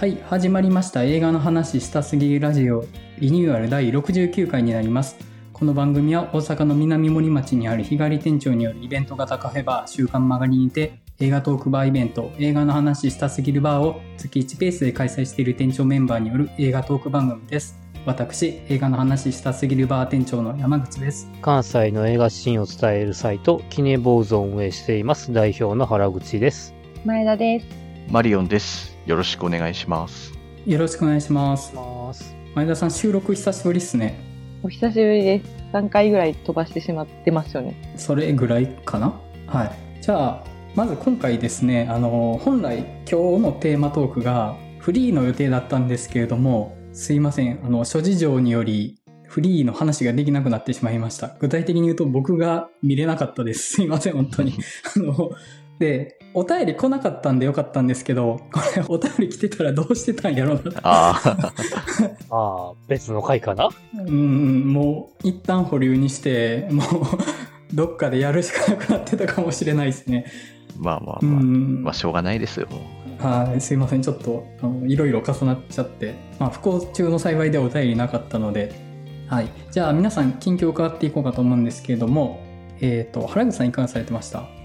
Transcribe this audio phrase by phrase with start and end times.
[0.00, 2.86] はい、始まりました映画の話したすぎるラジオ
[3.18, 5.18] リニューアル第69回になります。
[5.52, 17.78] この番組は大阪の南森町にある日帰り店長によるイベント型カフェバー週刊曲がりにて映画トークバーイベント映画の話したすぎるバーを月1ペースで開催している店長メンバーによる映画トーク番組です。
[18.06, 21.28] 私、映画の話したすぎるバー店長の山口です。
[21.42, 26.72] 関西の映画シーンを伝えるサイト、キネボーズを運営しています代表の原口です。
[27.04, 27.66] 前田です。
[28.08, 28.89] マリオンです。
[29.06, 30.32] よろしくお願いします。
[30.66, 31.72] よろしくお願いします。
[32.54, 34.20] 前田さん収録久しぶりっすね。
[34.62, 35.46] お久しぶりです。
[35.72, 37.94] 3回ぐらい飛ばしてしまってますよね。
[37.96, 39.18] それぐらいかな？
[39.46, 40.02] はい。
[40.02, 40.44] じゃあ、
[40.74, 42.78] まず今回ですね、あの、本来
[43.10, 51.36] 今日のテーマトークがフリーの予定だったんですけれども、すいません、あの、諸事情によりフリーの話ができなくなってしまいました。
[51.40, 53.76] 具体的に言うと僕が見れなかったです。
[53.76, 54.54] すいません、本当に。
[54.96, 55.30] あの、
[55.80, 60.72] で、お便り来なかったんでよかったんですけど、これお便り来てたらどうしてたんやろうな。
[60.82, 61.20] あ
[62.30, 63.70] あ、ああ、別の回かな？
[64.06, 66.86] うん、もう一旦保留にして、もう
[67.74, 70.26] どっかでやるしかなくなってたかもしれないですね。
[70.78, 72.68] うまあまあまあ、んまあしょうがないですよ。
[72.70, 74.02] もうはい、すいません。
[74.02, 78.72] ちょっと、あのいろいろ重なっちゃって、まあ、不幸中の幸いでお便りなかったので、
[79.28, 79.48] はい。
[79.70, 82.40] じゃあ、皆さん、近況を伺っていこうかと思うんですけれども、
[82.80, 84.59] えっ、と、原口さんいかがされてました？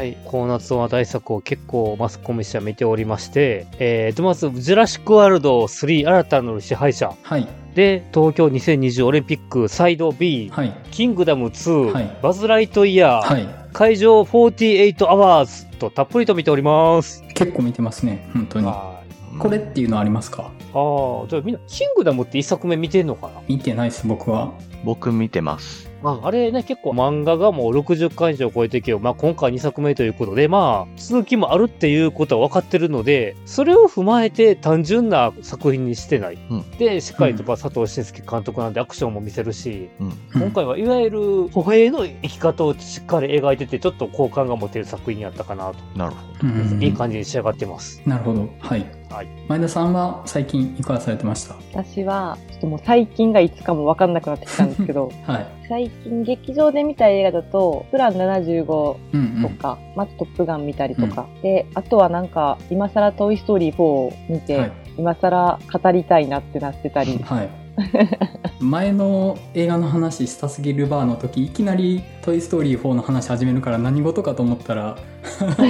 [0.00, 0.16] はい。
[0.24, 7.12] この夏は大作を結構マスコミ試写は見ておりまして、えーと、まず、ジュラシックワールド3新たなる支配者。
[7.22, 7.46] はい。
[7.74, 10.74] で、東京2020オリンピックサイド B、はい。
[10.90, 13.46] キングダム2、はいバズ・ライトイヤー、はい。
[13.74, 17.22] 海上48 hours とたっぷりと見ております。
[17.34, 18.26] 結構見てますね。
[18.32, 18.64] 本当に。
[18.64, 19.00] はい
[19.38, 20.42] これっていうのはありますか？
[20.42, 20.48] あ
[21.24, 23.42] あ、じゃあみんな、キングダムって一作目見てんのかな？
[23.46, 24.52] 見てないです、僕は。
[24.82, 25.89] 僕見てます。
[26.02, 36.38] ああれね、結構漫画がもう60巻以上超えてるけど、まあ今回2作目ということで、まあ続きもあるっていうことは分かってるので、それを踏まえて単純な作品にしてない。
[36.50, 40.06] うんで、しっかりとまあ佐藤慎介監督なんでアクションも見せるし、うん。
[40.06, 45.76] うん今回はいわゆる歩兵の生き方をしっかり描いてて、ちょっと好感が持てる作品やったかなと。
[45.96, 48.00] なるほうんいい感じに仕上がってます。
[48.06, 48.48] なるほど。
[48.60, 48.99] はい。
[49.10, 51.56] はい前田さんは最近いかがされてました？
[51.72, 55.46] 私は、ちょっともう最近がいつかもわかんなくなってきたんですけど、 はい。
[55.68, 59.56] 最近劇場で見た映画だと、プラン75うんうん。
[59.56, 64.72] とか、まずトップガン見たりとか、で、あとはなんか、今更トイストーリー4を見て、はい。
[64.96, 67.48] 今更語りたいなってなってたり、はい。
[68.60, 74.96] 前の映画の話したすぎるバーの時いきなり「トイ・ストーリー4」の話始めるから何事かと思ったら、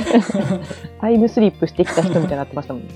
[1.00, 2.88] タイムスリップしてきた人みたいになってましたもんね。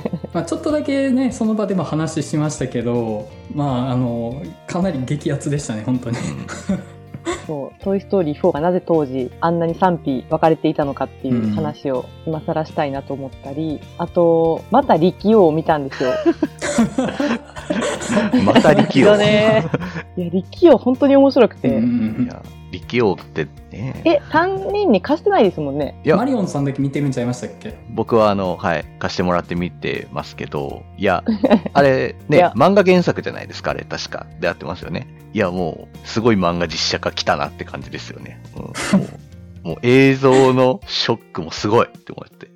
[0.32, 6.94] まあ、ちょっとだけねその場でも話しましたけどまああのかなり激アツでしたね本当にど。
[7.46, 16.10] そう、トイストーリー4がなぜ当時あんなに賛否分かれていたのかっていう話を今更したいなと思ったり、あと、また力王を見たんですよ。
[18.32, 18.44] うん。
[18.44, 19.06] また力王。
[19.12, 19.64] だね。
[20.16, 21.80] いや、力王本当に面白くて。
[22.70, 24.02] 力王ってね。
[24.04, 26.00] え、3人に貸してないですもんね。
[26.04, 27.74] いやマリオンさんだけ見てるんちゃいましたっけ？
[27.90, 31.22] 僕はあの、はい、貸してもらって見てますけど、いや、
[31.72, 34.26] あれ、ね、漫画原作じゃないですか、あれ、確か。
[34.40, 35.06] でやってますよね。
[35.32, 38.40] いや、もう、すごい漫画実写化来たなって感じですよね。
[38.56, 38.72] うん、も
[39.64, 42.48] う、もう映像のショックもすごいって思って。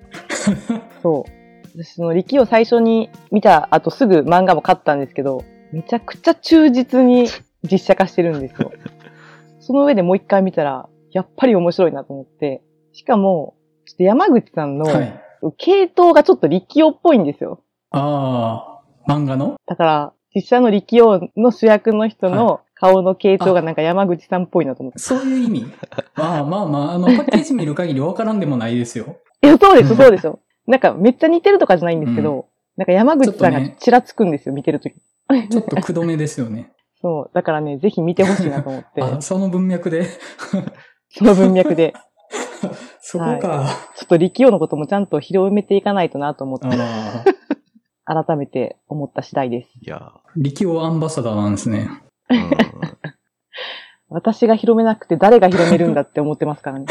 [1.02, 1.43] そう。
[1.76, 7.28] 私、その力王最初に見た後すぐ漫画も買ったんですけど、めちゃくちゃ忠実に
[7.64, 8.72] 実写化してるんですよ。
[9.60, 12.62] その上でもう一回見たら、やっぱり面白いなと思って。
[12.92, 13.54] しかも、
[13.86, 15.20] ちょっと山口さんのはい
[15.58, 17.60] 系統がちょっと力王っぽいんですよ。
[17.90, 19.56] ああ漫画の？
[19.66, 24.98] だから、実写の力王の主役の人の顔の系統がなんか山口さんっぽいなと思って。
[25.00, 25.66] そういう意味？
[26.16, 30.38] まあまあまああのパッケージ見る限りわからんでもないですよいや、そうです、そうですよ。
[30.66, 34.94] なんかめっちゃ似てるとかじゃないんですけど、なんか山口さんがちらつくんですよ、見てるとき。
[35.50, 36.72] ちょっとくどめですよね。
[37.00, 37.30] そう。
[37.34, 40.06] だからね、ぜひ見てほしいなと思って、 あその文脈で。
[41.10, 41.94] その文脈で、
[43.00, 43.66] そこか、
[43.96, 46.66] ちょっと力王のこともちゃんと広めていかないとなと思って、
[48.04, 49.68] 改めて思った次第です。
[49.80, 51.88] いや、力王アンバサダーなんですね。
[52.30, 52.50] うん。
[54.08, 56.86] 私が広めなくて誰が広めるんだって思ってますからね。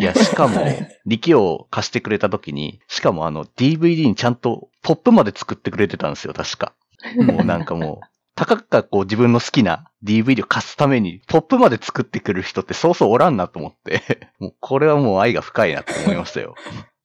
[0.00, 6.72] いや、しかもはい、力を貸してくれた時に、しかもあの、DVD にちゃんとポップまで作ってくれてたんですよ、確か。
[7.16, 16.54] もうなんかもう、たかがこう自分の好きな DVD を貸すために、ポップまで作ってくる人ってそうそうおらんなと思って、もうこれはもう愛が深いなって思いましたよ。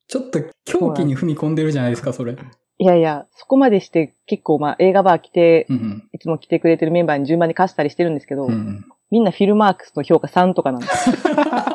[0.07, 2.37] ちょっと狂気に踏み込んでるじゃないですか、それ。
[2.77, 8.51] いやいや、そこまでして結構まあ映画バー来て、うんいつも来てくれてるメンバーに順番に貸したりしてるんですけど、うん。
[8.51, 11.11] うんみんなフィルマークスの評価3とかなんです。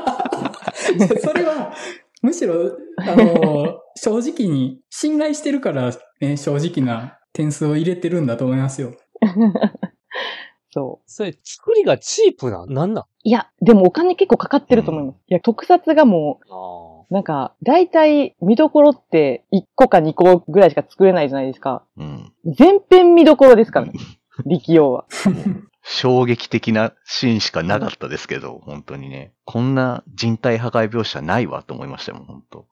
[1.21, 1.73] それは、
[2.23, 5.91] むしろ、あの、 正直に、信頼してるから、
[6.21, 8.93] ね、正直な点数を入れてるんだと思いますよ。
[10.73, 11.11] そう。
[11.11, 13.05] それ、作りがチープな、なんなん？
[13.25, 15.17] いや、でもお金結構かかってると思います。
[15.29, 21.85] いや、特撮がもあう、なんか、大体見どころって1個か2個ぐらいしか作れないじゃないですか。
[21.97, 22.33] うん。
[22.45, 23.93] 全編見どころですからね。
[24.47, 25.07] 力用は。
[25.83, 29.33] 衝撃的なシーンしかなかったですけど、本当にね。
[29.45, 32.67] こんな人体破壊描写ないわと思いましたもん、本当。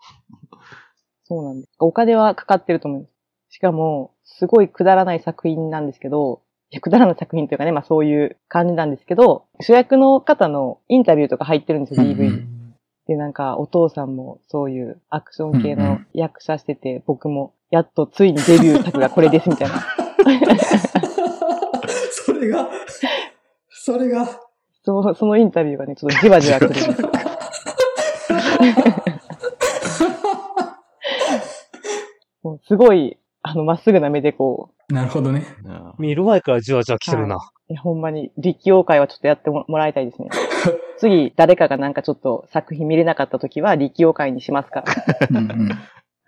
[1.25, 1.71] そうなんです。
[1.79, 3.13] お金はかかってると思います。
[3.51, 12.59] しかも、すごいくだらない作品なんですけど、いや、くだらない作品というかね、まあそういう感じなんですけど、主役の方のインタビューとか入ってるんですよ、うんう DV ん
[13.07, 19.75] で、なんか、お父さんもそういうアクション系の役者してて、僕も、やっとついにデビュー作がこれです、みたいな。
[22.39, 22.69] それが、
[23.71, 24.27] それが、
[24.85, 27.03] そう、そのインタビューがね、ちょっとじわじわくるんです。
[32.43, 35.47] もうすごい、あの、まっすぐな目でこなるほどね。
[35.99, 37.37] 見る前からじわじわ来てるな。
[37.37, 37.39] う、
[37.73, 40.29] いやほんまに、力王会はちょっとやってももらいたいですね。
[40.99, 44.95] 次、誰かがなんかちょっと作品見れなかった時は力王会にしますから。
[45.31, 45.79] うんうん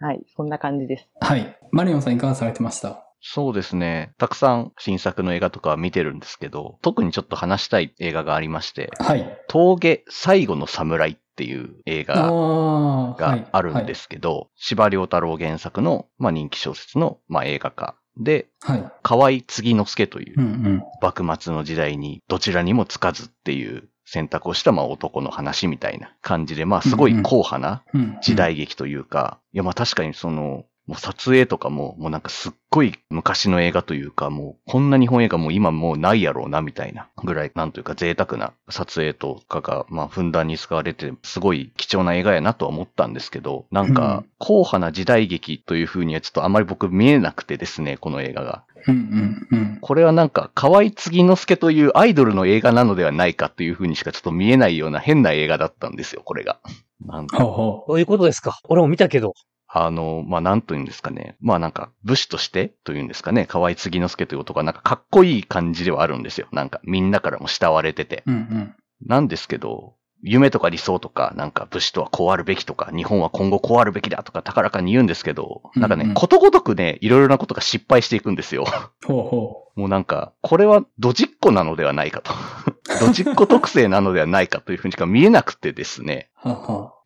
[0.03, 1.09] はい、そんな感じです。
[1.21, 1.59] はい。
[1.73, 3.10] マリオンさんいかがされてました？
[3.21, 4.13] そうですね。
[4.19, 9.39] たくさん新作の映画とかは見てるんですけど、特にちょっと話したい映画がありまして、はい。
[9.49, 18.81] 峠最後の侍っていう映あ画あ、があるんですけど、司馬遼太郎原作の、まあ、人気小説の、まあ、映画化で、はい。
[18.83, 18.93] はい。
[19.03, 20.83] 河合継之助といううんうん。
[21.01, 48.65] 幕末の時代にどちらにもつかずっていう選択をしたまあ男の話みたいな感じで、まあすごい硬派なうん時代劇というか、いやまあ確かにその、もう撮影とかも、もうなんかすっごい昔の映画というか、もうこんな日本映画もう今もうないやろうなみたいなぐらい、なんというか贅沢な撮影とかが、まあふんだんに使われて、すごい貴重な映画やなとは思ったんですけど、なんか、硬派な時代劇という風にはちょっとあまり僕見えなくてですね、この映画が。
[48.89, 49.79] うんうんうん。
[49.81, 56.59] これはなんか、河合継之助というアイドルの映画なのではないかという風にしかちょっと見えないような変な映画だったんですよ、これが。
[57.07, 59.35] なんかほうほどういうことですか俺も見たけど。
[59.73, 61.37] あの、まあ、なんというんですかね。
[61.41, 63.47] まあ、なんか、武士としてというんですかね。
[63.47, 66.49] 河合継之助という男がなんかかっこいい感じではあるんですよ。
[66.51, 68.25] なんか、みんなからも慕われてて。
[68.27, 68.33] う。
[68.33, 68.75] うんうん。
[69.07, 78.65] なんですけど、夢とか理想とか、なんか武士とはこうあるべきとか、日本は今後こうあるべきだとか高らかに言うんですけど、なんかね、うんうんことごとくね、いろいろなことが失敗していくんですよ。
[79.07, 82.35] ほうほもうなんか、これはドジっ子なのではないかと。
[83.01, 86.29] ドジっ子特性なのではないかというふうにしか見えなくてですね。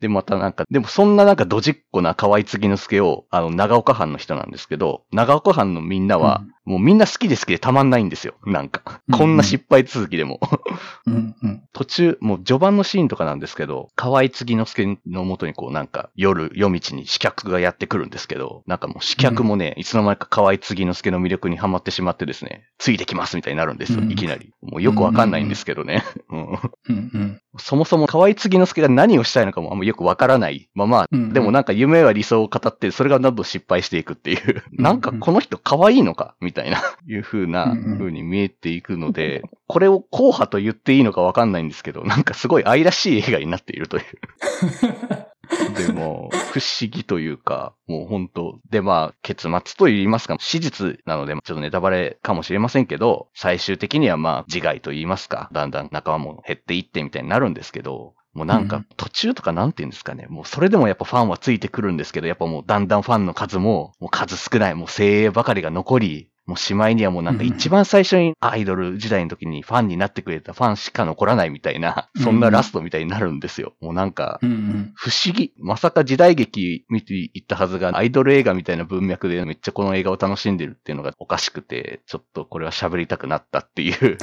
[0.01, 8.33] で、またなんか、でもそんななんかドジっ子な河合継之助を、あの、長岡藩の人なんですけど、長岡藩のみんなは、もうみんな好きで好きでたまんないんですよ。
[8.45, 9.01] なんか。
[9.07, 10.39] うんこんな失敗続きでも。
[11.05, 11.63] うんうん。
[11.73, 24.11] 途中、もう序盤のシーンとかなんですけど、河合継之助のもとにこうなんか、夜、夜道に刺客がやってくるんですけど、なんかもう刺客もね、いつの間にか河合継之助の魅力にはまってしまってですね、ついてきますみたいになるんですよ、うん。
[24.11, 24.51] いきなり。
[24.61, 26.03] もうよくわかんないんですけどね。
[27.57, 31.33] そもそも河合継之助が何をしたいのかもあんまよくわからないまま、うんうん。
[31.33, 37.97] でもなんか夢は理想を語って、それがどんどん失敗していくっていう、うんなんかこの人可愛いのかみたいな、 いう風な、うんうん。
[37.97, 44.03] 風に見えていくので、これを硬派と言っていいのかわかんないんですけど、なんかすごい愛らしい映画になっているという。
[45.75, 58.87] でも、不思議というか、もう本当で、まあ、結末と言いますか、史実なので、ちょっとネタバレかもしれませんけど、最終的にはまあ、自害と言いますか、だんだん仲間も減っていってみたいになるんですけど、もうなんかうん。
[58.97, 73.73] 途中とかなんて言うんですかね、もうそれでもやっぱファンはついてくるんですけど、やっぱもうだんだんファンの数も、もう数少ない、もう精鋭ばかりが残り、もうしまいにはもうなんか一番最初にアイドル時代の時にファンになってくれたファンしか残らないみたいな、そんなラストみたいになるんですよ。
[73.81, 74.39] もうなんか。
[74.93, 75.53] 不思議。
[75.57, 84.17] まさか時代劇見ていったはずが、アイドル映画みたいな文脈でめっちゃこの映画を楽しんでるっていうのがおかしくて、ちょっとこれは喋りたくなったっていう。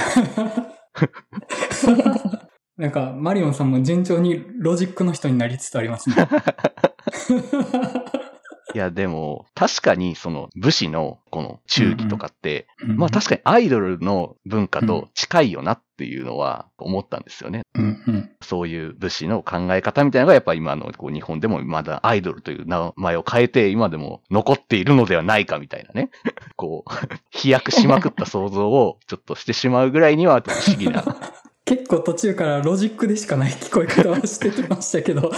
[2.79, 6.17] なんか、マリオンさんも順調にロジックの人になりつつありますね。
[8.75, 17.63] いや、でも、確かにその武士のこの忠義とかって、まあ確かにアイドルの文化と近いよなっていうのは思ったんですよね。
[17.75, 18.31] うんうん。
[18.41, 26.11] そういう武士の考え方みたいなのがやっぱ今のこう日本でもまだアイドルという名前を変えて今でも残っているのではないかみたいなね。
[26.57, 26.91] こう、
[27.31, 31.05] 飛躍しまくった想像をちょっとしてしまうぐらいには不思議な。
[31.73, 35.33] 結構途中からロジックでしかない聞こえ方はしてましたけど。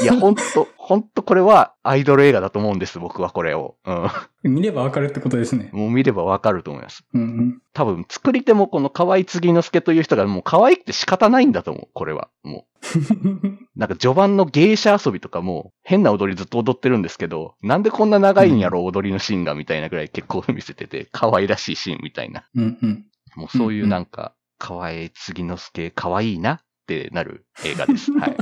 [0.00, 3.76] いや、ほんと、ほんとこれはアイドル映画だと思うんです、僕はこれを。
[3.84, 5.68] う見ればわかるってことですね。
[5.74, 5.76] ん。
[5.76, 7.04] もう見ればわかると思います。
[7.12, 7.62] うんうん。
[7.74, 12.30] 多分、作り手もこの河合継之助という人がもう可愛くて仕方ないんだと思う、これは。
[12.42, 12.88] もう。
[13.76, 22.44] なんか序盤の芸者遊びとかも変な踊りずっと踊ってるんですけど、なんでこんな長いんやろ、踊りのシーンがみたいなぐらい結構見せてて、可愛らしいシーンみたいな。
[22.54, 23.04] うんうん。
[23.36, 28.12] もうそういうなんか、河合継之助可愛いなってなる映画です。
[28.18, 28.36] はい。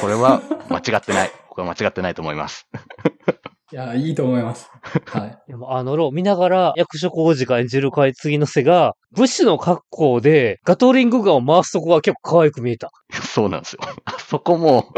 [0.00, 1.30] これは間違ってない。
[1.48, 2.68] 僕は間違ってないと思います。
[3.72, 4.70] いや、いいと思います。
[5.06, 5.38] はい。
[5.48, 12.90] でもあのロー見ながら、役所広司が演じる海次の瀬が、武士の格好で、ガトリングガンを回すとこが結構可愛く見えた。
[13.10, 13.80] そうなんですよ。
[14.04, 14.92] あそこも、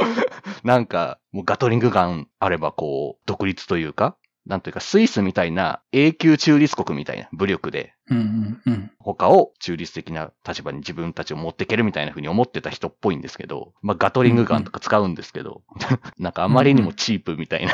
[0.63, 8.91] なんか、もうガトリングガンあればこう、独立というか、なんというか、スイスみたいな永久中立国みたいな武力で、うんうんうん。
[9.01, 15.63] 他を中立的な立場に自分たちを持っていけるみたいな風に思ってた人っぽいんですけど、まあガトリングガンとか使うんですけど、
[16.19, 17.73] なんかあまりにもチープみたいな、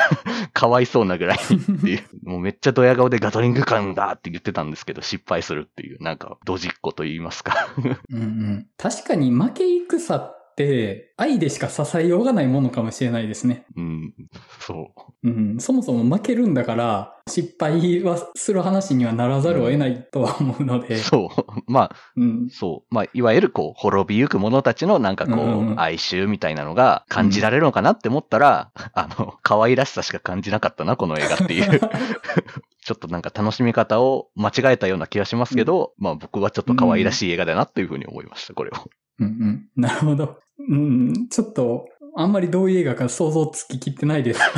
[0.53, 7.69] かわいそうなぐらいっていう、 もうめっちゃドヤ顔でガトリングガンだって言ってたんですけど、失敗するっていう、なんかドジっ子と言いますか。
[8.09, 8.67] うんうん。
[8.77, 13.65] 確かに負け戦って愛でしか支えようがないものかもしれないですね。
[13.75, 14.13] うん、
[14.59, 14.91] そ
[15.23, 15.27] う。
[15.27, 21.71] うん、そもそも負けるんだから、失敗はする話にはならざるを得ないとは思うので、そう。
[21.71, 22.93] まあ、うん、そう。
[22.93, 31.79] まあ、いわゆるこう、滅びゆく者たちのなんかこう、うんうんうん哀愁みたいなのが感じられるのかなって思ったら、 あの、可愛らしさしか感じなかったな、この映画っていう。
[32.85, 38.73] ちょっとなんか楽しみ方を間違えたような気がしますけど、まあ僕はちょっと可愛らしい映画だなっていうふうに思いました、これを。
[39.19, 39.69] うんうん。
[39.75, 40.37] なるほど。
[40.69, 44.41] うん、ちょっと、あんまりどういう映画か想像つききってないです。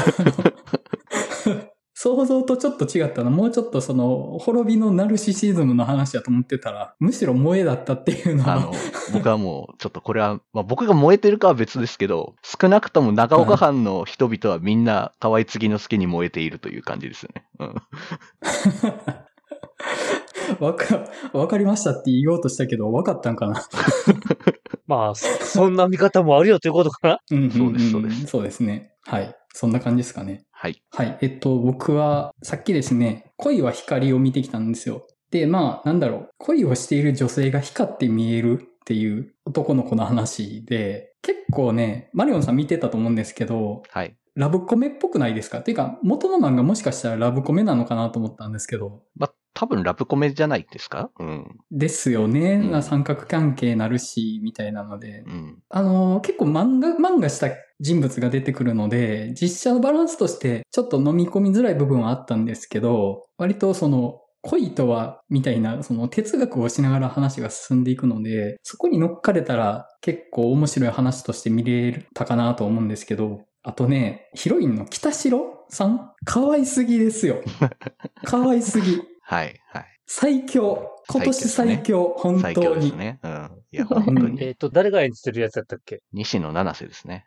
[1.97, 3.29] 想像とちょっと違ったな。
[3.29, 8.55] もうちょっとその、滅びのナルシシズムの話だと思ってたら、むしろ萌えだったっていうのは。
[8.55, 8.73] あの、
[9.13, 17.45] 僕はもう、ちょっとこれは、まあ僕が燃えてるかは別ですけど、少なくとも長岡藩の人々はみんな河合継之助に燃えているという感じですよね。
[17.59, 17.75] うん。
[20.63, 23.63] わか、わかりましたって言おうとしたけど、わかったんかな？
[24.87, 27.19] まあ、そそんな見方もあるよということかな。
[27.31, 28.91] うんそうですそうですそうですね。
[29.05, 29.35] はい。
[29.53, 30.43] そんな感じですかね。
[30.51, 30.81] はい。
[30.91, 31.17] はい。
[31.21, 35.07] えっと、僕は、さっきですね、恋は光を見てきたんですよ。
[35.31, 36.29] で、まあ、なんだろう。
[36.37, 44.15] 恋をしている女性が光って見えるっていう男の子の話で、結構ね、マリオンさん見てたと思うんですけど、はい。
[44.35, 45.59] ラブコメっぽくないですか？
[45.59, 51.09] っていうか、元の漫画もしかしたらラブコメなのかなと思ったんですけど、まあ多分ラブコメじゃないですか？
[51.19, 51.47] うん。
[51.71, 52.55] ですよね。
[52.71, 55.23] うん三角関係なるし、みたいなので。
[55.25, 55.57] うん。
[55.69, 76.11] あのー結構漫画、漫画した人物が出てくるので、実写のバランスとしてちょっと飲み込みづらい部分はあったんですけど、割とその、恋とは、みたいな、その哲学をしながら話が進んでいくので、そこに乗っかれたら結構面白い話として見れたかなと思うんですけど、あとね、ヒロインの北城さん？
[76.25, 77.41] 可愛すぎですよ。
[78.23, 79.01] 可愛すぎ。
[79.27, 79.59] はい。
[79.69, 79.85] はい。
[80.05, 80.91] 最強。
[81.09, 82.13] 今年最強。
[82.17, 82.81] 本最強当に。
[82.81, 83.19] ですね。
[83.23, 83.51] うん。
[83.71, 84.37] いや、本当に。
[84.45, 86.01] えっ、と、誰が演じてるやつだったっけ？
[86.13, 87.25] 西野七瀬ですね。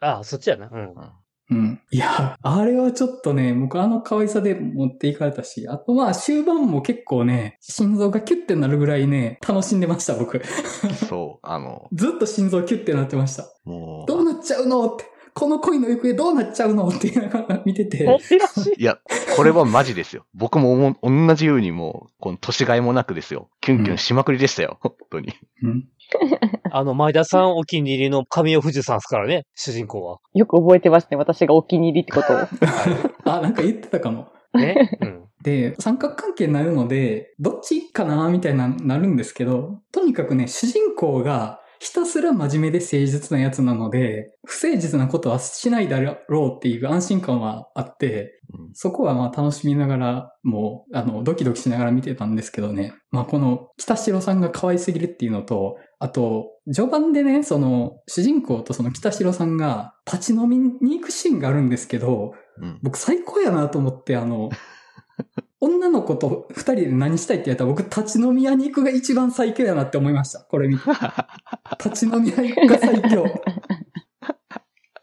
[0.00, 0.68] ああ、そっちやな。
[0.70, 0.80] うん。
[0.80, 1.12] うん。
[1.50, 1.80] うん。
[1.90, 10.40] いや、あれはちょっとね、僕あの可愛さで持っていかれたし、あとまあ終盤も結構ね、心臓がキュッてなるぐらいね、楽しんでました、僕。
[11.08, 13.44] そう、あの、 ずっと心臓キュッてなってました。
[13.64, 15.04] もどうなっちゃうのって。
[15.34, 18.04] この恋の行方どうなっちゃうのって言いながら見てて。
[18.04, 18.06] い。
[18.06, 18.18] う、
[18.78, 18.98] いや、
[19.36, 20.24] これはマジですよ。
[20.32, 23.50] 僕も同じようにもう、この年がいもなくですよ。
[23.60, 24.78] キュンキュンしまくりでしたよ。
[24.80, 25.34] 本当に。
[25.62, 25.88] うん。
[26.70, 30.18] あの、前田さんお気に入りの神尾富士さんですからね、主人公は。
[30.34, 31.16] よく覚えてますね。
[31.16, 32.36] 私がお気に入りってことを。
[33.24, 34.28] あ、なんか言ってたかも。
[34.54, 34.98] ね？
[35.00, 35.24] うん。
[35.42, 52.94] で、三角関係になるので、どっちかなみたいな、なるんですけど、とにかくね、主人公がひたすら真面目で誠実なやつなので、不誠実なことはしないだろうっていう安心感はあって、うんそこはまあ楽しみながら、もう、あの、ドキドキしながら見てたんですけどね。
[53.10, 62.80] まあこの北城さんが可愛すぎるっていうのと、あと、序盤でね、その、主人公とその北城さんが立ち飲みに行くシーンがあるんですけど、うん。
[62.82, 64.48] 僕最高やなと思って、あの、
[65.64, 70.40] 女の子と二人で何したいって言ったら僕立ち飲み屋に行くが一番最強やなって思いました。
[70.40, 70.84] これ見て。
[71.84, 73.24] 立ち飲み屋行くが最強。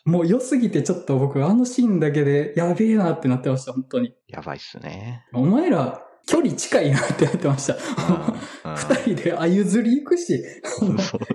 [0.06, 4.14] もう良すぎてちょっと僕あのシーンだけでやべえなってなってました、本当に。
[4.28, 5.26] やばいっすね。
[5.34, 7.74] お前ら距離近いなってなってました。
[7.74, 10.44] うん二人であゆずり行くし、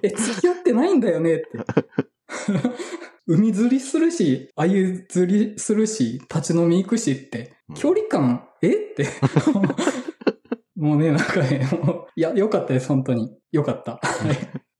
[0.03, 1.47] え、付き合ってないんだよねって。
[3.27, 8.69] 海釣りするし、あゆ釣りするし、立ち飲み行くしってうん、距離感、え？
[8.93, 9.07] って。
[10.77, 11.67] もうね、なんかね、
[12.17, 13.35] いや、よかったです、本当に。
[13.51, 13.99] よかった。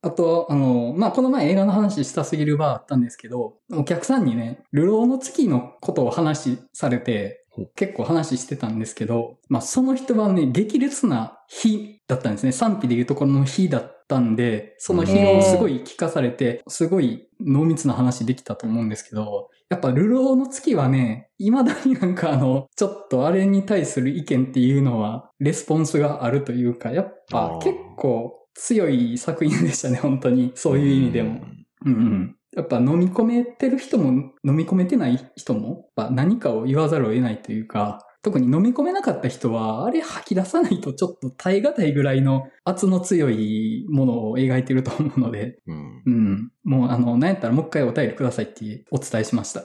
[0.03, 12.53] あと、あの、まあ、この前映画の話したすぎるバーあったんですけど、お客さんにね、流浪の月のことを話されて、結構話してたんですけど、まあ、その人はね、激烈な日だったんですね。
[12.53, 30.53] 賛否でいうところの日だったんで、その日をすごい聞かされて、すごい濃密な話できたと思うんですけど、やっぱ、流浪の月はね、未だになんかあの、ちょっとあれに対する意見っていうのは、レスポンスがあるというか、やっぱ結構強い作品でしたね、本当に。
[30.55, 31.41] そういう意味でも。
[31.85, 32.37] うんうん。
[32.57, 46.03] やっぱ飲み込めてる人も飲み込めてない人も、やっぱ何かを言わざるを得ないというか、特に飲み込めなかった人は、あれ吐き出さないとちょっと耐え難いぐらいの圧の強いものを描いてると思うので、うん。
[46.07, 46.53] うん。
[46.65, 49.65] もうあの、なんやったらもう一回お便りくださいってお伝えしました。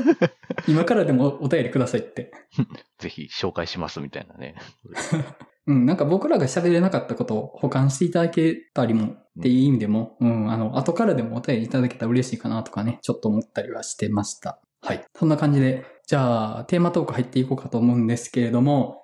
[0.68, 2.30] 今からでもお便りくださいって。
[2.98, 4.56] ぜひ紹介しますみたいなね。
[5.68, 14.60] うん、なんか僕らが喋れなかったことを保管していただけたりもっていう意味でも、うん、あの、後からでもお便りいただけたら嬉しいかなとかね、ちょっと思ったりはしてました。
[14.80, 15.04] はい。
[15.14, 18.96] そんな感じで、じゃあ、テーマトーク入っていこうかと思うんですけれども、